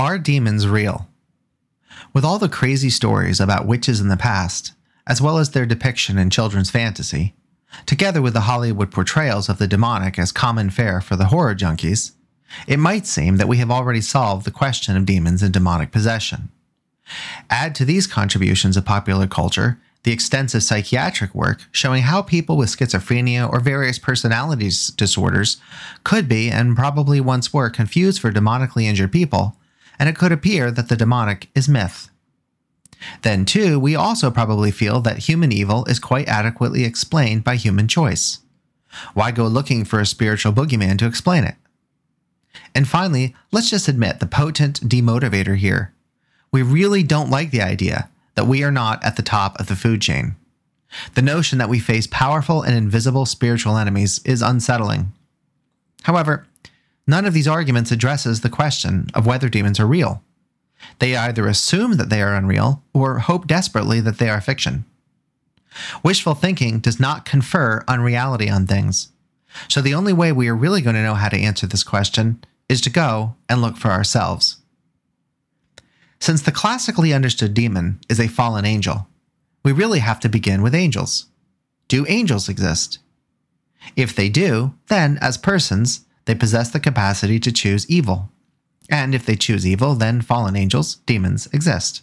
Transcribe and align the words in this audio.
Are 0.00 0.18
demons 0.18 0.66
real? 0.66 1.08
With 2.14 2.24
all 2.24 2.38
the 2.38 2.48
crazy 2.48 2.88
stories 2.88 3.38
about 3.38 3.66
witches 3.66 4.00
in 4.00 4.08
the 4.08 4.16
past, 4.16 4.72
as 5.06 5.20
well 5.20 5.36
as 5.36 5.50
their 5.50 5.66
depiction 5.66 6.16
in 6.16 6.30
children's 6.30 6.70
fantasy, 6.70 7.34
together 7.84 8.22
with 8.22 8.32
the 8.32 8.48
Hollywood 8.48 8.90
portrayals 8.90 9.50
of 9.50 9.58
the 9.58 9.66
demonic 9.66 10.18
as 10.18 10.32
common 10.32 10.70
fare 10.70 11.02
for 11.02 11.16
the 11.16 11.26
horror 11.26 11.54
junkies, 11.54 12.12
it 12.66 12.78
might 12.78 13.06
seem 13.06 13.36
that 13.36 13.46
we 13.46 13.58
have 13.58 13.70
already 13.70 14.00
solved 14.00 14.46
the 14.46 14.50
question 14.50 14.96
of 14.96 15.04
demons 15.04 15.42
and 15.42 15.52
demonic 15.52 15.92
possession. 15.92 16.48
Add 17.50 17.74
to 17.74 17.84
these 17.84 18.06
contributions 18.06 18.78
of 18.78 18.86
popular 18.86 19.26
culture 19.26 19.78
the 20.04 20.12
extensive 20.12 20.62
psychiatric 20.62 21.34
work 21.34 21.64
showing 21.72 22.04
how 22.04 22.22
people 22.22 22.56
with 22.56 22.74
schizophrenia 22.74 23.46
or 23.52 23.60
various 23.60 23.98
personality 23.98 24.70
disorders 24.96 25.58
could 26.04 26.26
be 26.26 26.50
and 26.50 26.74
probably 26.74 27.20
once 27.20 27.52
were 27.52 27.68
confused 27.68 28.18
for 28.18 28.32
demonically 28.32 28.84
injured 28.84 29.12
people, 29.12 29.58
and 30.00 30.08
it 30.08 30.16
could 30.16 30.32
appear 30.32 30.70
that 30.70 30.88
the 30.88 30.96
demonic 30.96 31.48
is 31.54 31.68
myth. 31.68 32.08
Then, 33.22 33.44
too, 33.44 33.78
we 33.78 33.94
also 33.94 34.30
probably 34.30 34.70
feel 34.70 35.00
that 35.02 35.28
human 35.28 35.52
evil 35.52 35.84
is 35.84 35.98
quite 35.98 36.26
adequately 36.26 36.84
explained 36.84 37.44
by 37.44 37.56
human 37.56 37.86
choice. 37.86 38.38
Why 39.14 39.30
go 39.30 39.46
looking 39.46 39.84
for 39.84 40.00
a 40.00 40.06
spiritual 40.06 40.54
boogeyman 40.54 40.98
to 40.98 41.06
explain 41.06 41.44
it? 41.44 41.54
And 42.74 42.88
finally, 42.88 43.36
let's 43.52 43.70
just 43.70 43.88
admit 43.88 44.20
the 44.20 44.26
potent 44.26 44.80
demotivator 44.80 45.56
here. 45.56 45.92
We 46.50 46.62
really 46.62 47.02
don't 47.02 47.30
like 47.30 47.50
the 47.50 47.62
idea 47.62 48.08
that 48.34 48.46
we 48.46 48.64
are 48.64 48.72
not 48.72 49.04
at 49.04 49.16
the 49.16 49.22
top 49.22 49.60
of 49.60 49.68
the 49.68 49.76
food 49.76 50.00
chain. 50.00 50.34
The 51.14 51.22
notion 51.22 51.58
that 51.58 51.68
we 51.68 51.78
face 51.78 52.06
powerful 52.06 52.62
and 52.62 52.74
invisible 52.74 53.26
spiritual 53.26 53.76
enemies 53.76 54.20
is 54.24 54.42
unsettling. 54.42 55.12
However, 56.02 56.46
none 57.10 57.26
of 57.26 57.34
these 57.34 57.48
arguments 57.48 57.90
addresses 57.90 58.40
the 58.40 58.48
question 58.48 59.08
of 59.14 59.26
whether 59.26 59.48
demons 59.48 59.78
are 59.78 59.86
real. 59.86 60.22
They 60.98 61.16
either 61.16 61.46
assume 61.46 61.96
that 61.96 62.08
they 62.08 62.22
are 62.22 62.34
unreal 62.34 62.82
or 62.94 63.18
hope 63.18 63.46
desperately 63.46 64.00
that 64.00 64.18
they 64.18 64.30
are 64.30 64.40
fiction. 64.40 64.84
Wishful 66.02 66.34
thinking 66.34 66.78
does 66.78 66.98
not 66.98 67.24
confer 67.24 67.84
unreality 67.86 68.48
on 68.48 68.66
things. 68.66 69.10
So 69.68 69.80
the 69.80 69.94
only 69.94 70.12
way 70.12 70.32
we 70.32 70.48
are 70.48 70.54
really 70.54 70.80
going 70.80 70.96
to 70.96 71.02
know 71.02 71.14
how 71.14 71.28
to 71.28 71.38
answer 71.38 71.66
this 71.66 71.84
question 71.84 72.42
is 72.68 72.80
to 72.82 72.90
go 72.90 73.34
and 73.48 73.60
look 73.60 73.76
for 73.76 73.90
ourselves. 73.90 74.58
Since 76.20 76.42
the 76.42 76.52
classically 76.52 77.12
understood 77.12 77.54
demon 77.54 77.98
is 78.08 78.20
a 78.20 78.28
fallen 78.28 78.64
angel, 78.64 79.08
we 79.64 79.72
really 79.72 80.00
have 80.00 80.20
to 80.20 80.28
begin 80.28 80.62
with 80.62 80.74
angels. 80.74 81.26
Do 81.88 82.06
angels 82.08 82.48
exist? 82.48 82.98
If 83.96 84.14
they 84.14 84.28
do, 84.28 84.74
then, 84.88 85.18
as 85.20 85.38
persons, 85.38 86.06
they 86.24 86.34
possess 86.34 86.70
the 86.70 86.80
capacity 86.80 87.38
to 87.40 87.52
choose 87.52 87.88
evil. 87.90 88.30
And 88.90 89.14
if 89.14 89.24
they 89.24 89.36
choose 89.36 89.66
evil, 89.66 89.94
then 89.94 90.20
fallen 90.20 90.56
angels, 90.56 90.96
demons, 91.06 91.48
exist. 91.52 92.02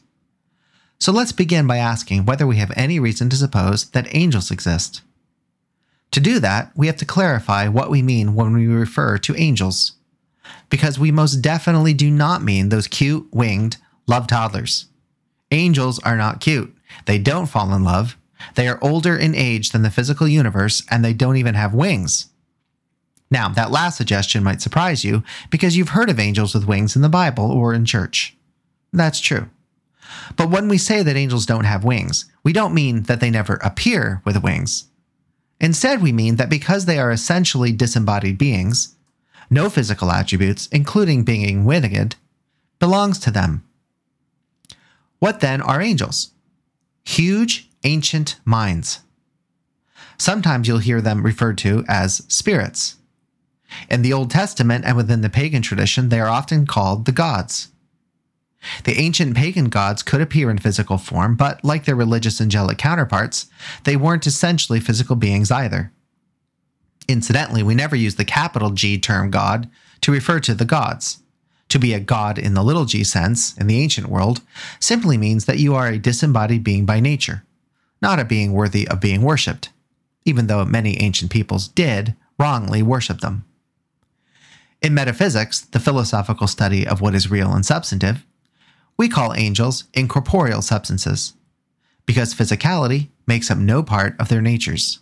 So 0.99 1.11
let's 1.11 1.31
begin 1.31 1.67
by 1.67 1.77
asking 1.77 2.25
whether 2.25 2.47
we 2.47 2.57
have 2.57 2.71
any 2.75 2.99
reason 2.99 3.29
to 3.29 3.35
suppose 3.35 3.89
that 3.91 4.13
angels 4.15 4.49
exist. 4.49 5.01
To 6.11 6.19
do 6.19 6.39
that, 6.39 6.71
we 6.75 6.87
have 6.87 6.97
to 6.97 7.05
clarify 7.05 7.67
what 7.67 7.89
we 7.89 8.01
mean 8.01 8.33
when 8.33 8.53
we 8.53 8.67
refer 8.67 9.17
to 9.19 9.35
angels. 9.35 9.93
Because 10.69 10.97
we 10.97 11.11
most 11.11 11.35
definitely 11.35 11.93
do 11.93 12.09
not 12.09 12.41
mean 12.41 12.69
those 12.69 12.87
cute, 12.87 13.27
winged, 13.31 13.77
love 14.07 14.27
toddlers. 14.27 14.85
Angels 15.51 15.99
are 15.99 16.17
not 16.17 16.39
cute. 16.39 16.75
They 17.05 17.19
don't 17.19 17.47
fall 17.47 17.73
in 17.73 17.83
love. 17.83 18.17
They 18.55 18.67
are 18.67 18.79
older 18.81 19.15
in 19.15 19.35
age 19.35 19.71
than 19.71 19.81
the 19.81 19.91
physical 19.91 20.27
universe, 20.27 20.83
and 20.89 21.03
they 21.03 21.13
don't 21.13 21.37
even 21.37 21.55
have 21.55 21.73
wings. 21.73 22.27
Now, 23.29 23.49
that 23.49 23.71
last 23.71 23.97
suggestion 23.97 24.43
might 24.43 24.61
surprise 24.61 25.03
you 25.03 25.23
because 25.49 25.75
you've 25.75 25.89
heard 25.89 26.09
of 26.09 26.19
angels 26.19 26.53
with 26.53 26.67
wings 26.67 26.95
in 26.95 27.01
the 27.01 27.09
Bible 27.09 27.51
or 27.51 27.73
in 27.73 27.85
church. 27.85 28.35
That's 28.93 29.19
true. 29.19 29.49
But 30.35 30.49
when 30.49 30.69
we 30.69 30.77
say 30.77 31.03
that 31.03 31.15
angels 31.17 31.45
don't 31.45 31.65
have 31.65 31.83
wings, 31.83 32.25
we 32.43 32.53
don't 32.53 32.73
mean 32.73 33.03
that 33.03 33.19
they 33.19 33.29
never 33.29 33.55
appear 33.55 34.21
with 34.23 34.43
wings. 34.43 34.85
Instead, 35.59 36.01
we 36.01 36.11
mean 36.11 36.35
that 36.37 36.49
because 36.49 36.85
they 36.85 36.99
are 36.99 37.11
essentially 37.11 37.71
disembodied 37.71 38.37
beings, 38.37 38.95
no 39.49 39.69
physical 39.69 40.11
attributes, 40.11 40.67
including 40.67 41.23
being 41.23 41.65
winged, 41.65 42.15
belongs 42.79 43.19
to 43.19 43.31
them. 43.31 43.63
What 45.19 45.39
then 45.39 45.61
are 45.61 45.81
angels? 45.81 46.31
Huge 47.03 47.69
ancient 47.83 48.39
minds. 48.45 48.99
Sometimes 50.17 50.67
you'll 50.67 50.77
hear 50.79 51.01
them 51.01 51.23
referred 51.23 51.57
to 51.59 51.83
as 51.87 52.23
spirits. 52.27 52.95
In 53.89 54.01
the 54.01 54.13
Old 54.13 54.31
Testament 54.31 54.85
and 54.85 54.95
within 54.95 55.21
the 55.21 55.29
pagan 55.29 55.61
tradition, 55.61 56.09
they 56.09 56.19
are 56.19 56.29
often 56.29 56.65
called 56.65 57.05
the 57.05 57.11
gods. 57.11 57.69
The 58.83 58.99
ancient 58.99 59.35
pagan 59.35 59.69
gods 59.69 60.03
could 60.03 60.21
appear 60.21 60.49
in 60.49 60.57
physical 60.57 60.97
form, 60.97 61.35
but 61.35 61.63
like 61.63 61.85
their 61.85 61.95
religious 61.95 62.41
angelic 62.41 62.77
counterparts, 62.77 63.47
they 63.83 63.95
weren't 63.95 64.27
essentially 64.27 64.79
physical 64.79 65.15
beings 65.15 65.51
either. 65.51 65.91
Incidentally, 67.07 67.63
we 67.63 67.75
never 67.75 67.95
use 67.95 68.15
the 68.15 68.25
capital 68.25 68.71
G 68.71 68.99
term 68.99 69.31
God 69.31 69.69
to 70.01 70.11
refer 70.11 70.39
to 70.41 70.53
the 70.53 70.65
gods. 70.65 71.19
To 71.69 71.79
be 71.79 71.93
a 71.93 71.99
god 71.99 72.37
in 72.37 72.53
the 72.53 72.63
little 72.63 72.85
g 72.85 73.03
sense, 73.03 73.57
in 73.57 73.67
the 73.67 73.81
ancient 73.81 74.07
world, 74.07 74.41
simply 74.79 75.17
means 75.17 75.45
that 75.45 75.59
you 75.59 75.75
are 75.75 75.87
a 75.87 75.97
disembodied 75.97 76.63
being 76.63 76.85
by 76.85 76.99
nature, 76.99 77.43
not 78.01 78.19
a 78.19 78.25
being 78.25 78.53
worthy 78.53 78.87
of 78.87 79.01
being 79.01 79.21
worshipped, 79.21 79.69
even 80.23 80.47
though 80.47 80.63
many 80.63 80.99
ancient 81.01 81.29
peoples 81.29 81.67
did 81.67 82.15
wrongly 82.39 82.81
worship 82.81 83.19
them. 83.19 83.43
In 84.81 84.93
metaphysics, 84.93 85.61
the 85.61 85.79
philosophical 85.79 86.47
study 86.47 86.87
of 86.87 87.01
what 87.01 87.15
is 87.15 87.31
real 87.31 87.53
and 87.53 87.65
substantive, 87.65 88.25
we 88.97 89.09
call 89.09 89.33
angels 89.33 89.85
incorporeal 89.93 90.61
substances, 90.61 91.33
because 92.05 92.33
physicality 92.33 93.09
makes 93.25 93.51
up 93.51 93.57
no 93.57 93.83
part 93.83 94.15
of 94.19 94.29
their 94.29 94.41
natures. 94.41 94.99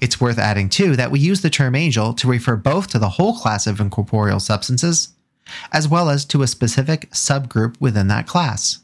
It's 0.00 0.20
worth 0.20 0.38
adding, 0.38 0.68
too, 0.68 0.96
that 0.96 1.10
we 1.10 1.20
use 1.20 1.40
the 1.40 1.50
term 1.50 1.74
angel 1.74 2.12
to 2.14 2.28
refer 2.28 2.56
both 2.56 2.88
to 2.88 2.98
the 2.98 3.10
whole 3.10 3.36
class 3.36 3.66
of 3.66 3.80
incorporeal 3.80 4.40
substances 4.40 5.10
as 5.72 5.88
well 5.88 6.10
as 6.10 6.24
to 6.26 6.42
a 6.42 6.46
specific 6.46 7.10
subgroup 7.10 7.80
within 7.80 8.08
that 8.08 8.26
class. 8.26 8.78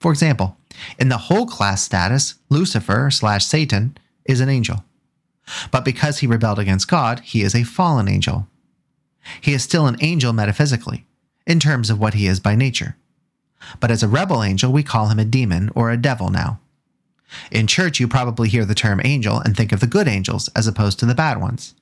For 0.00 0.10
example, 0.10 0.56
in 0.98 1.08
the 1.08 1.18
whole 1.18 1.46
class 1.46 1.82
status, 1.82 2.34
Lucifer 2.48 3.10
slash 3.10 3.44
Satan 3.44 3.96
is 4.24 4.40
an 4.40 4.48
angel. 4.48 4.84
But 5.70 5.84
because 5.84 6.18
he 6.18 6.26
rebelled 6.26 6.58
against 6.58 6.88
God, 6.88 7.20
he 7.20 7.42
is 7.42 7.54
a 7.54 7.64
fallen 7.64 8.08
angel. 8.08 8.46
He 9.40 9.52
is 9.52 9.62
still 9.62 9.86
an 9.86 9.96
angel 10.00 10.32
metaphysically, 10.32 11.06
in 11.46 11.60
terms 11.60 11.90
of 11.90 11.98
what 11.98 12.14
he 12.14 12.26
is 12.26 12.40
by 12.40 12.54
nature. 12.54 12.96
But 13.80 13.90
as 13.90 14.02
a 14.02 14.08
rebel 14.08 14.42
angel, 14.42 14.72
we 14.72 14.82
call 14.82 15.08
him 15.08 15.18
a 15.18 15.24
demon 15.24 15.70
or 15.74 15.90
a 15.90 15.96
devil 15.96 16.30
now. 16.30 16.60
In 17.50 17.66
church, 17.66 18.00
you 18.00 18.08
probably 18.08 18.48
hear 18.48 18.64
the 18.64 18.74
term 18.74 19.00
angel 19.04 19.38
and 19.38 19.56
think 19.56 19.72
of 19.72 19.80
the 19.80 19.86
good 19.86 20.08
angels 20.08 20.48
as 20.54 20.66
opposed 20.66 20.98
to 20.98 21.06
the 21.06 21.14
bad 21.14 21.40
ones. 21.40 21.74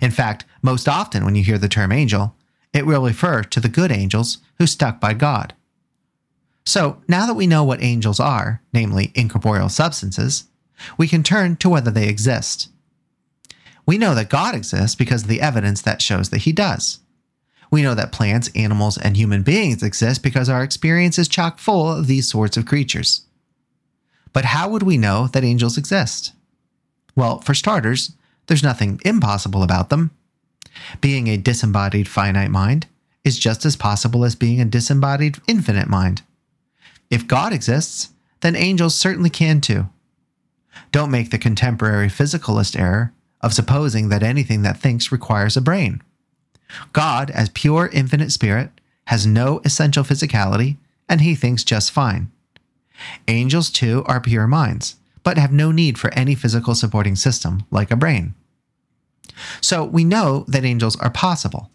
In 0.00 0.10
fact, 0.10 0.44
most 0.60 0.88
often 0.88 1.24
when 1.24 1.34
you 1.34 1.42
hear 1.42 1.58
the 1.58 1.68
term 1.68 1.92
angel, 1.92 2.34
it 2.72 2.86
will 2.86 3.04
refer 3.04 3.42
to 3.42 3.60
the 3.60 3.68
good 3.68 3.92
angels 3.92 4.38
who 4.58 4.66
stuck 4.66 5.00
by 5.00 5.14
God. 5.14 5.54
So, 6.64 7.02
now 7.08 7.26
that 7.26 7.34
we 7.34 7.46
know 7.46 7.64
what 7.64 7.82
angels 7.82 8.20
are, 8.20 8.62
namely 8.72 9.10
incorporeal 9.14 9.68
substances, 9.68 10.44
we 10.96 11.08
can 11.08 11.22
turn 11.22 11.56
to 11.56 11.68
whether 11.68 11.90
they 11.90 12.08
exist. 12.08 12.68
We 13.86 13.98
know 13.98 14.14
that 14.14 14.30
God 14.30 14.54
exists 14.54 14.94
because 14.94 15.22
of 15.22 15.28
the 15.28 15.40
evidence 15.40 15.82
that 15.82 16.02
shows 16.02 16.30
that 16.30 16.42
he 16.42 16.52
does. 16.52 17.00
We 17.70 17.82
know 17.82 17.94
that 17.94 18.12
plants, 18.12 18.50
animals, 18.54 18.98
and 18.98 19.16
human 19.16 19.42
beings 19.42 19.82
exist 19.82 20.22
because 20.22 20.48
our 20.48 20.62
experience 20.62 21.18
is 21.18 21.26
chock 21.26 21.58
full 21.58 21.90
of 21.90 22.06
these 22.06 22.28
sorts 22.28 22.56
of 22.56 22.66
creatures. 22.66 23.22
But 24.32 24.44
how 24.46 24.68
would 24.68 24.82
we 24.82 24.98
know 24.98 25.26
that 25.28 25.44
angels 25.44 25.78
exist? 25.78 26.32
Well, 27.16 27.40
for 27.40 27.54
starters, 27.54 28.12
there's 28.46 28.62
nothing 28.62 29.00
impossible 29.04 29.62
about 29.62 29.88
them. 29.88 30.10
Being 31.00 31.28
a 31.28 31.36
disembodied 31.36 32.08
finite 32.08 32.50
mind 32.50 32.86
is 33.24 33.38
just 33.38 33.64
as 33.64 33.76
possible 33.76 34.24
as 34.24 34.34
being 34.34 34.60
a 34.60 34.64
disembodied 34.64 35.38
infinite 35.46 35.88
mind. 35.88 36.22
If 37.10 37.28
God 37.28 37.52
exists, 37.52 38.10
then 38.40 38.56
angels 38.56 38.94
certainly 38.94 39.30
can 39.30 39.60
too. 39.60 39.88
Don't 40.90 41.10
make 41.10 41.30
the 41.30 41.38
contemporary 41.38 42.08
physicalist 42.08 42.78
error 42.78 43.12
of 43.42 43.52
supposing 43.52 44.08
that 44.08 44.22
anything 44.22 44.62
that 44.62 44.78
thinks 44.78 45.12
requires 45.12 45.56
a 45.56 45.60
brain. 45.60 46.02
God, 46.92 47.30
as 47.30 47.48
pure 47.50 47.90
infinite 47.92 48.32
spirit, 48.32 48.70
has 49.06 49.26
no 49.26 49.60
essential 49.64 50.04
physicality, 50.04 50.76
and 51.08 51.20
he 51.20 51.34
thinks 51.34 51.64
just 51.64 51.90
fine. 51.90 52.30
Angels, 53.28 53.70
too, 53.70 54.04
are 54.06 54.20
pure 54.20 54.46
minds, 54.46 54.96
but 55.24 55.38
have 55.38 55.52
no 55.52 55.72
need 55.72 55.98
for 55.98 56.12
any 56.14 56.34
physical 56.34 56.74
supporting 56.74 57.16
system 57.16 57.64
like 57.70 57.90
a 57.90 57.96
brain. 57.96 58.34
So 59.60 59.84
we 59.84 60.04
know 60.04 60.44
that 60.48 60.64
angels 60.64 60.96
are 60.96 61.10
possible, 61.10 61.70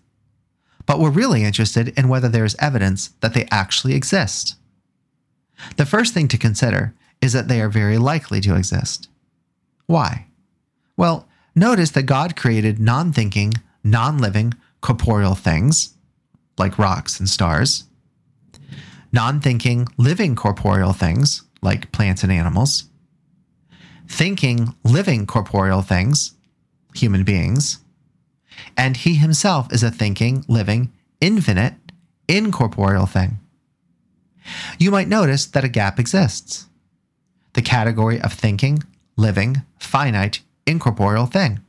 but 0.86 1.00
we're 1.00 1.10
really 1.10 1.44
interested 1.44 1.90
in 1.98 2.08
whether 2.08 2.30
there 2.30 2.46
is 2.46 2.56
evidence 2.60 3.10
that 3.20 3.34
they 3.34 3.48
actually 3.52 3.94
exist. 3.94 4.56
The 5.76 5.86
first 5.86 6.14
thing 6.14 6.28
to 6.30 6.38
consider 6.38 6.94
is 7.22 7.34
that 7.34 7.48
they 7.48 7.62
are 7.62 7.70
very 7.70 7.98
likely 7.98 8.40
to 8.42 8.56
exist. 8.56 9.10
Why? 9.86 10.28
Well, 10.96 11.28
notice 11.58 11.92
that 11.92 12.04
God 12.04 12.36
created 12.36 12.80
non 12.80 13.12
thinking, 13.12 13.54
non 13.84 14.18
living, 14.18 14.54
corporeal 14.82 15.36
things, 15.36 15.96
like 16.58 16.80
rocks 16.80 17.20
and 17.20 17.28
stars, 17.28 17.86
non 19.12 19.42
thinking, 19.42 19.88
living 19.98 20.36
corporeal 20.36 20.94
things 20.94 21.44
like 21.62 21.92
plants 21.92 22.24
and 22.24 22.32
animals, 22.32 22.86
thinking, 24.08 24.76
living 24.84 25.26
corporeal 25.26 25.82
things, 25.82 26.34
human 26.94 27.24
beings, 27.24 27.80
and 28.76 28.98
he 28.98 29.16
himself 29.16 29.72
is 29.74 29.84
a 29.84 29.92
thinking, 29.92 30.46
living, 30.48 30.94
infinite, 31.20 31.74
incorporeal 32.28 33.06
thing. 33.06 33.40
You 34.80 34.92
might 34.92 35.08
notice 35.08 35.46
that 35.48 35.64
a 35.64 35.70
gap 35.70 36.00
exists. 36.00 36.68
The 37.54 37.62
category 37.62 38.22
of 38.22 38.34
thinking, 38.34 38.84
living, 39.18 39.64
finite, 39.80 40.42
incorporeal 40.68 41.26
thing. 41.26 41.60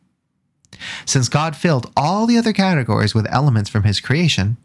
Since 1.06 1.28
God 1.28 1.56
filled 1.56 1.90
all 1.96 2.26
the 2.26 2.36
other 2.36 2.52
categories 2.52 3.14
with 3.14 3.26
elements 3.30 3.70
from 3.70 3.84
his 3.84 4.00
creation, 4.00 4.58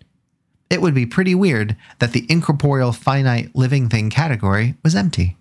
it 0.70 0.82
would 0.82 0.94
be 0.94 1.06
pretty 1.06 1.36
weird 1.36 1.76
that 2.00 2.14
the 2.14 2.26
incorporeal, 2.30 2.92
finite, 2.92 3.56
living 3.56 3.90
thing 3.90 4.10
category 4.10 4.76
was 4.84 4.96
empty. 4.96 5.38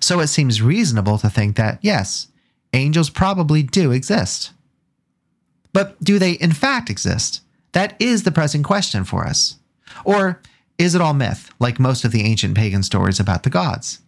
So 0.00 0.20
it 0.20 0.28
seems 0.28 0.62
reasonable 0.62 1.18
to 1.18 1.30
think 1.30 1.56
that, 1.56 1.78
yes, 1.82 2.28
angels 2.72 3.10
probably 3.10 3.62
do 3.62 3.92
exist. 3.92 4.52
But 5.72 6.02
do 6.02 6.18
they 6.18 6.32
in 6.32 6.52
fact 6.52 6.90
exist? 6.90 7.40
That 7.72 7.96
is 7.98 8.22
the 8.22 8.32
pressing 8.32 8.62
question 8.62 9.04
for 9.04 9.26
us. 9.26 9.56
Or 10.04 10.40
is 10.78 10.94
it 10.94 11.00
all 11.00 11.14
myth, 11.14 11.50
like 11.58 11.78
most 11.78 12.04
of 12.04 12.12
the 12.12 12.22
ancient 12.22 12.56
pagan 12.56 12.82
stories 12.82 13.20
about 13.20 13.42
the 13.42 13.50
gods? 13.50 14.00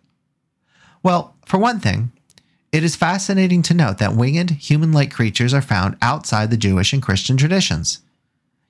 Well, 1.02 1.34
for 1.44 1.58
one 1.58 1.80
thing, 1.80 2.12
it 2.72 2.84
is 2.84 2.96
fascinating 2.96 3.62
to 3.62 3.74
note 3.74 3.98
that 3.98 4.16
winged, 4.16 4.50
human 4.50 4.92
like 4.92 5.12
creatures 5.12 5.54
are 5.54 5.62
found 5.62 5.96
outside 6.02 6.50
the 6.50 6.56
Jewish 6.56 6.92
and 6.92 7.02
Christian 7.02 7.36
traditions. 7.36 8.00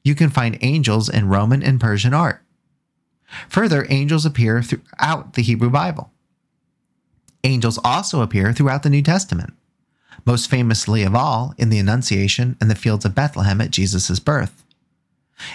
You 0.05 0.15
can 0.15 0.31
find 0.31 0.59
angels 0.61 1.09
in 1.09 1.29
Roman 1.29 1.63
and 1.63 1.81
Persian 1.81 2.15
art. 2.15 2.43
Further, 3.49 3.87
angels 3.89 4.25
appear 4.25 4.63
throughout 4.63 5.35
the 5.35 5.43
Hebrew 5.43 5.71
Bible. 5.71 6.13
Angels 7.43 7.79
also 7.83 8.23
appear 8.23 8.53
throughout 8.53 8.83
the 8.83 8.91
New 8.91 9.03
Testament, 9.03 9.55
most 10.25 10.49
famously 10.49 11.03
of 11.03 11.15
all 11.15 11.55
in 11.59 11.71
the 11.71 11.79
Annunciation 11.79 12.57
and 12.61 12.71
the 12.71 12.75
fields 12.75 13.05
of 13.05 13.15
Bethlehem 13.15 13.61
at 13.61 13.71
Jesus' 13.71 14.21
birth. 14.21 14.65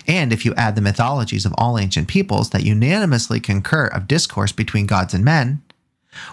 And 0.07 0.31
if 0.31 0.45
you 0.45 0.53
add 0.55 0.75
the 0.75 0.81
mythologies 0.81 1.45
of 1.45 1.55
all 1.57 1.77
ancient 1.77 2.07
peoples 2.07 2.51
that 2.51 2.63
unanimously 2.63 3.39
concur 3.39 3.87
of 3.87 4.07
discourse 4.07 4.51
between 4.51 4.85
gods 4.85 5.13
and 5.13 5.25
men, 5.25 5.63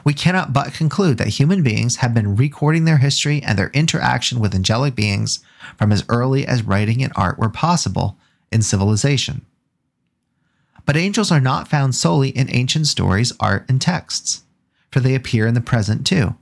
we 0.05 0.13
cannot 0.13 0.53
but 0.53 0.75
conclude 0.75 1.19
that 1.19 1.29
human 1.29 1.63
beings 1.63 1.97
have 1.97 2.15
been 2.15 2.37
recording 2.37 2.85
their 2.85 2.99
history 2.99 3.43
and 3.43 3.59
their 3.59 3.71
interaction 3.71 4.41
with 4.41 4.55
angelic 4.55 4.95
beings 4.95 5.41
from 5.77 5.93
as 5.93 6.05
early 6.09 6.47
as 6.47 6.63
writing 6.63 7.03
and 7.03 7.13
art 7.17 7.39
were 7.39 7.49
possible 7.49 8.17
in 8.51 8.63
civilization. 8.63 9.45
But 10.85 10.97
angels 10.97 11.31
are 11.31 11.41
not 11.41 11.69
found 11.69 11.95
solely 11.95 12.31
in 12.31 12.49
ancient 12.51 12.87
stories, 12.87 13.33
art, 13.41 13.67
and 13.69 13.81
texts, 13.81 14.45
for 14.91 15.01
they 15.01 15.15
appear 15.15 15.47
in 15.47 15.55
the 15.55 15.61
present 15.61 16.07
too. 16.07 16.35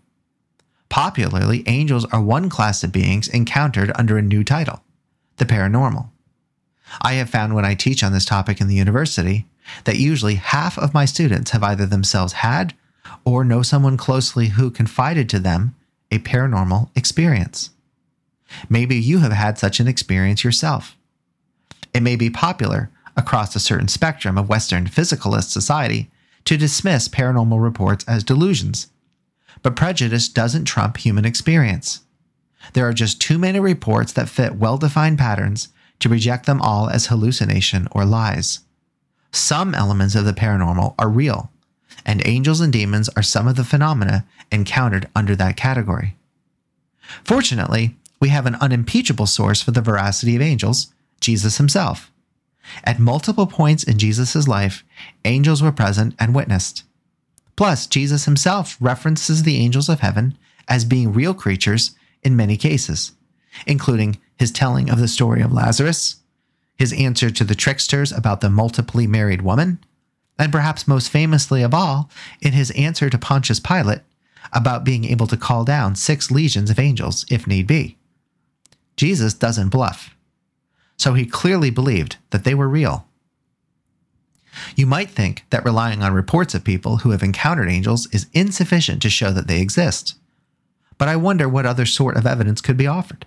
Popularly, 0.88 1.64
angels 1.66 2.04
are 2.06 2.22
one 2.22 2.48
class 2.48 2.84
of 2.84 2.92
beings 2.92 3.26
encountered 3.28 3.90
under 3.96 4.16
a 4.16 4.22
new 4.22 4.44
title, 4.44 4.82
the 5.38 5.44
paranormal. 5.44 6.10
I 7.02 7.14
have 7.14 7.28
found 7.28 7.54
when 7.54 7.64
I 7.64 7.74
teach 7.74 8.04
on 8.04 8.12
this 8.12 8.24
topic 8.24 8.60
in 8.60 8.68
the 8.68 8.76
university 8.76 9.46
that 9.82 9.98
usually 9.98 10.36
half 10.36 10.78
of 10.78 10.94
my 10.94 11.04
students 11.04 11.50
have 11.50 11.64
either 11.64 11.86
themselves 11.86 12.34
had 12.34 12.74
or 13.26 13.44
know 13.44 13.60
someone 13.60 13.96
closely 13.96 14.50
who 14.50 14.70
confided 14.70 15.28
to 15.28 15.40
them 15.40 15.74
a 16.10 16.18
paranormal 16.20 16.88
experience. 16.94 17.70
Maybe 18.68 18.96
you 18.96 19.18
have 19.18 19.32
had 19.32 19.58
such 19.58 19.80
an 19.80 19.88
experience 19.88 20.44
yourself. 20.44 20.96
It 21.92 22.02
may 22.02 22.14
be 22.14 22.30
popular 22.30 22.90
across 23.16 23.56
a 23.56 23.60
certain 23.60 23.88
spectrum 23.88 24.38
of 24.38 24.48
Western 24.48 24.86
physicalist 24.86 25.50
society 25.50 26.08
to 26.44 26.56
dismiss 26.56 27.08
paranormal 27.08 27.60
reports 27.60 28.04
as 28.06 28.22
delusions, 28.22 28.86
but 29.62 29.74
prejudice 29.74 30.28
doesn't 30.28 30.64
trump 30.64 30.98
human 30.98 31.24
experience. 31.24 32.02
There 32.74 32.86
are 32.86 32.92
just 32.92 33.20
too 33.20 33.38
many 33.38 33.58
reports 33.58 34.12
that 34.12 34.28
fit 34.28 34.54
well 34.54 34.78
defined 34.78 35.18
patterns 35.18 35.68
to 35.98 36.08
reject 36.08 36.46
them 36.46 36.62
all 36.62 36.88
as 36.88 37.06
hallucination 37.06 37.88
or 37.90 38.04
lies. 38.04 38.60
Some 39.32 39.74
elements 39.74 40.14
of 40.14 40.24
the 40.24 40.32
paranormal 40.32 40.94
are 40.98 41.08
real, 41.08 41.50
and 42.04 42.26
angels 42.26 42.60
and 42.60 42.72
demons 42.72 43.08
are 43.10 43.22
some 43.22 43.46
of 43.48 43.56
the 43.56 43.64
phenomena 43.64 44.26
encountered 44.52 45.08
under 45.14 45.34
that 45.36 45.56
category. 45.56 46.16
Fortunately, 47.24 47.96
we 48.20 48.28
have 48.28 48.46
an 48.46 48.56
unimpeachable 48.56 49.26
source 49.26 49.62
for 49.62 49.70
the 49.70 49.80
veracity 49.80 50.36
of 50.36 50.42
angels 50.42 50.92
Jesus 51.20 51.58
himself. 51.58 52.10
At 52.84 52.98
multiple 52.98 53.46
points 53.46 53.84
in 53.84 53.98
Jesus' 53.98 54.48
life, 54.48 54.84
angels 55.24 55.62
were 55.62 55.72
present 55.72 56.14
and 56.18 56.34
witnessed. 56.34 56.82
Plus, 57.54 57.86
Jesus 57.86 58.24
himself 58.24 58.76
references 58.80 59.42
the 59.42 59.56
angels 59.56 59.88
of 59.88 60.00
heaven 60.00 60.36
as 60.68 60.84
being 60.84 61.12
real 61.12 61.32
creatures 61.32 61.94
in 62.22 62.36
many 62.36 62.56
cases, 62.56 63.12
including 63.66 64.18
his 64.36 64.50
telling 64.50 64.90
of 64.90 64.98
the 64.98 65.08
story 65.08 65.40
of 65.40 65.52
Lazarus, 65.52 66.16
his 66.76 66.92
answer 66.92 67.30
to 67.30 67.44
the 67.44 67.54
tricksters 67.54 68.12
about 68.12 68.40
the 68.40 68.50
multiply 68.50 69.06
married 69.06 69.42
woman, 69.42 69.78
and 70.38 70.52
perhaps 70.52 70.88
most 70.88 71.08
famously 71.08 71.62
of 71.62 71.74
all, 71.74 72.10
in 72.40 72.52
his 72.52 72.70
answer 72.72 73.08
to 73.08 73.18
Pontius 73.18 73.60
Pilate 73.60 74.00
about 74.52 74.84
being 74.84 75.04
able 75.04 75.26
to 75.26 75.36
call 75.36 75.64
down 75.64 75.94
six 75.94 76.30
legions 76.30 76.70
of 76.70 76.78
angels 76.78 77.24
if 77.30 77.46
need 77.46 77.66
be. 77.66 77.96
Jesus 78.96 79.34
doesn't 79.34 79.70
bluff, 79.70 80.16
so 80.96 81.14
he 81.14 81.26
clearly 81.26 81.70
believed 81.70 82.16
that 82.30 82.44
they 82.44 82.54
were 82.54 82.68
real. 82.68 83.06
You 84.74 84.86
might 84.86 85.10
think 85.10 85.44
that 85.50 85.64
relying 85.64 86.02
on 86.02 86.14
reports 86.14 86.54
of 86.54 86.64
people 86.64 86.98
who 86.98 87.10
have 87.10 87.22
encountered 87.22 87.68
angels 87.68 88.08
is 88.12 88.26
insufficient 88.32 89.02
to 89.02 89.10
show 89.10 89.30
that 89.32 89.48
they 89.48 89.60
exist, 89.60 90.14
but 90.96 91.08
I 91.08 91.16
wonder 91.16 91.48
what 91.48 91.66
other 91.66 91.84
sort 91.84 92.16
of 92.16 92.26
evidence 92.26 92.60
could 92.60 92.76
be 92.76 92.86
offered. 92.86 93.26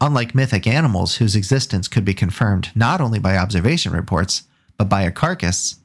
Unlike 0.00 0.34
mythic 0.34 0.66
animals 0.66 1.16
whose 1.16 1.36
existence 1.36 1.86
could 1.86 2.04
be 2.04 2.14
confirmed 2.14 2.70
not 2.74 3.00
only 3.00 3.18
by 3.18 3.36
observation 3.36 3.92
reports, 3.92 4.44
but 4.76 4.88
by 4.88 5.02
a 5.02 5.12
carcass, 5.12 5.76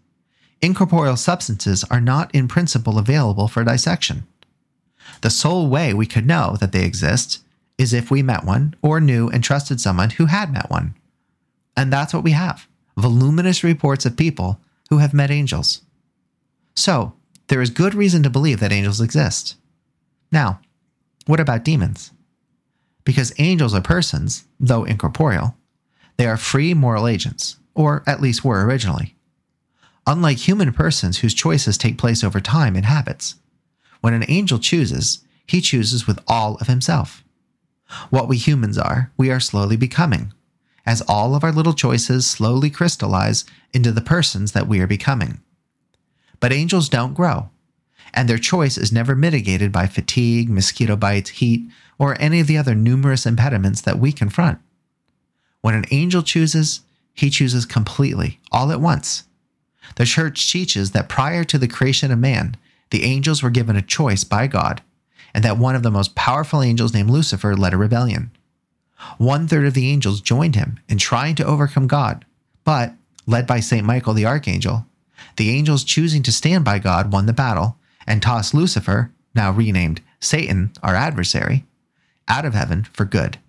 incorporeal 0.62 1.18
substances 1.18 1.84
are 1.86 2.02
not 2.02 2.34
in 2.34 2.48
principle 2.48 2.98
available 2.98 3.48
for 3.48 3.64
dissection. 3.64 4.28
The 5.22 5.30
sole 5.30 5.68
way 5.68 5.94
we 5.94 6.06
could 6.06 6.26
know 6.26 6.58
that 6.60 6.72
they 6.72 6.86
exist 6.86 7.40
is 7.78 7.94
if 7.94 8.12
we 8.12 8.22
met 8.22 8.44
one 8.44 8.76
or 8.82 9.00
knew 9.00 9.30
and 9.30 9.44
trusted 9.44 9.82
someone 9.82 10.12
who 10.12 10.28
had 10.28 10.54
met 10.54 10.70
one. 10.70 10.96
And 11.76 11.92
that's 11.92 12.14
what 12.14 12.24
we 12.24 12.32
have 12.32 12.68
voluminous 12.98 13.64
reports 13.64 14.06
of 14.06 14.18
people 14.18 14.60
who 14.90 15.00
have 15.00 15.14
met 15.14 15.32
angels. 15.32 15.82
So, 16.76 17.14
there 17.48 17.62
is 17.62 17.70
good 17.70 17.96
reason 17.96 18.22
to 18.24 18.30
believe 18.30 18.60
that 18.60 18.72
angels 18.72 19.02
exist. 19.02 19.56
Now, 20.32 20.62
what 21.26 21.40
about 21.40 21.64
demons? 21.64 22.12
Because 23.04 23.34
angels 23.40 23.74
are 23.74 23.82
persons, 23.82 24.46
though 24.60 24.84
incorporeal, 24.84 25.56
they 26.18 26.28
are 26.28 26.38
free 26.38 26.74
moral 26.74 27.08
agents, 27.08 27.58
or 27.74 28.04
at 28.06 28.22
least 28.22 28.46
were 28.46 28.66
originally. 28.66 29.16
Unlike 30.08 30.40
human 30.40 30.74
persons 30.74 31.20
whose 31.20 31.34
choices 31.34 31.78
take 31.78 31.98
place 31.98 32.24
over 32.24 32.40
time 32.40 32.76
and 32.76 32.86
habits, 32.86 33.36
when 34.02 34.14
an 34.14 34.26
angel 34.28 34.58
chooses, 34.58 35.24
he 35.46 35.62
chooses 35.62 36.08
with 36.08 36.20
all 36.28 36.56
of 36.56 36.68
himself. 36.68 37.24
What 38.10 38.28
we 38.28 38.38
humans 38.38 38.78
are, 38.78 39.12
we 39.18 39.30
are 39.30 39.40
slowly 39.40 39.78
becoming, 39.78 40.34
as 40.86 41.02
all 41.02 41.36
of 41.36 41.44
our 41.44 41.52
little 41.52 41.74
choices 41.74 42.26
slowly 42.26 42.70
crystallize 42.70 43.46
into 43.74 43.92
the 43.92 44.02
persons 44.02 44.54
that 44.54 44.68
we 44.68 44.80
are 44.80 44.88
becoming. 44.88 45.42
But 46.40 46.54
angels 46.54 46.90
don't 46.90 47.14
grow, 47.14 47.50
and 48.14 48.28
their 48.28 48.38
choice 48.38 48.78
is 48.78 48.92
never 48.92 49.14
mitigated 49.16 49.72
by 49.72 49.88
fatigue, 49.88 50.50
mosquito 50.50 50.96
bites, 50.96 51.30
heat, 51.32 51.70
or 52.00 52.20
any 52.20 52.40
of 52.40 52.48
the 52.48 52.58
other 52.58 52.74
numerous 52.74 53.26
impediments 53.26 53.82
that 53.82 54.00
we 54.00 54.12
confront. 54.12 54.60
When 55.62 55.76
an 55.76 55.86
angel 55.92 56.24
chooses, 56.24 56.82
he 57.14 57.30
chooses 57.30 57.66
completely, 57.66 58.40
all 58.52 58.72
at 58.72 58.82
once. 58.82 59.26
The 59.96 60.06
church 60.06 60.52
teaches 60.52 60.92
that 60.92 61.10
prior 61.10 61.44
to 61.46 61.58
the 61.58 61.68
creation 61.68 62.12
of 62.12 62.20
man, 62.20 62.56
the 62.92 63.04
angels 63.04 63.42
were 63.42 63.50
given 63.50 63.76
a 63.76 63.82
choice 63.82 64.24
by 64.24 64.48
God, 64.48 64.82
and 65.34 65.44
that 65.44 65.58
one 65.58 65.76
of 65.76 65.84
the 65.84 65.92
most 65.92 66.16
powerful 66.16 66.62
angels 66.62 66.94
named 66.94 67.10
Lucifer 67.10 67.56
led 67.56 67.74
a 67.74 67.78
rebellion. 67.78 68.32
One 69.18 69.48
third 69.48 69.66
of 69.66 69.74
the 69.74 69.90
angels 69.90 70.22
joined 70.22 70.56
him 70.56 70.80
in 70.88 70.98
trying 70.98 71.36
to 71.36 71.46
overcome 71.46 71.88
God, 71.88 72.26
but, 72.64 72.94
led 73.26 73.48
by 73.48 73.60
St. 73.60 73.86
Michael 73.86 74.14
the 74.14 74.26
archangel, 74.26 74.86
the 75.38 75.50
angels 75.50 75.84
choosing 75.84 76.24
to 76.24 76.32
stand 76.32 76.66
by 76.66 76.80
God 76.80 77.12
won 77.12 77.26
the 77.26 77.34
battle 77.34 77.78
and 78.06 78.22
tossed 78.22 78.54
Lucifer, 78.54 79.12
now 79.34 79.52
renamed 79.52 80.02
Satan, 80.20 80.72
our 80.84 80.96
adversary, 80.96 81.66
out 82.28 82.46
of 82.46 82.54
heaven 82.54 82.84
for 82.84 83.06
good. 83.06 83.40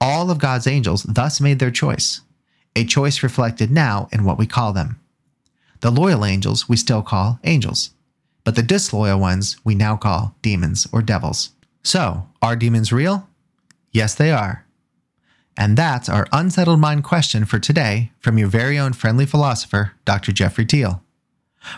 All 0.00 0.30
of 0.30 0.38
God's 0.38 0.66
angels 0.66 1.02
thus 1.02 1.40
made 1.40 1.58
their 1.58 1.70
choice, 1.70 2.22
a 2.74 2.84
choice 2.84 3.22
reflected 3.22 3.70
now 3.70 4.08
in 4.12 4.24
what 4.24 4.38
we 4.38 4.46
call 4.46 4.72
them. 4.72 4.98
The 5.80 5.90
loyal 5.90 6.24
angels 6.24 6.68
we 6.68 6.76
still 6.76 7.02
call 7.02 7.40
angels, 7.44 7.90
but 8.44 8.56
the 8.56 8.62
disloyal 8.62 9.18
ones 9.18 9.56
we 9.64 9.74
now 9.74 9.96
call 9.96 10.34
demons 10.42 10.86
or 10.92 11.02
devils. 11.02 11.50
So, 11.82 12.28
are 12.42 12.56
demons 12.56 12.92
real? 12.92 13.28
Yes, 13.90 14.14
they 14.14 14.30
are. 14.30 14.66
And 15.56 15.76
that's 15.76 16.08
our 16.08 16.28
unsettled 16.32 16.80
mind 16.80 17.04
question 17.04 17.44
for 17.44 17.58
today 17.58 18.12
from 18.20 18.38
your 18.38 18.48
very 18.48 18.78
own 18.78 18.92
friendly 18.92 19.26
philosopher, 19.26 19.92
Dr. 20.04 20.30
Jeffrey 20.32 20.64
Tiel. 20.64 21.02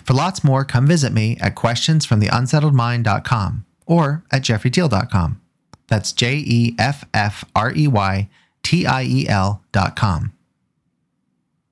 For 0.05 0.15
lots 0.15 0.45
more, 0.45 0.65
come 0.65 0.87
visit 0.87 1.13
me 1.13 1.37
at 1.41 1.57
questionsfromtheunsettledmind.com 1.57 3.65
or 3.87 4.23
at 4.31 4.43
jeffreytiel.com. 4.43 5.41
That's 5.89 6.13
J 6.13 6.37
E 6.37 6.77
F 6.79 7.05
F 7.13 7.45
R 7.55 7.73
E 7.75 7.89
Y 7.89 8.29
T 8.63 8.87
I 8.87 9.03
E 9.03 9.29
L.com. 9.29 10.33